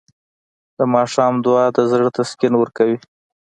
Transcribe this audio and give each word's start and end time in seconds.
د 0.77 0.79
ماښام 0.93 1.33
دعا 1.45 1.65
د 1.75 1.77
زړه 1.91 2.07
تسکین 2.17 2.53
ورکوي. 2.57 2.97